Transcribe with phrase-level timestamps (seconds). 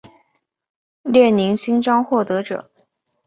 [1.03, 2.71] 列宁勋章获得者。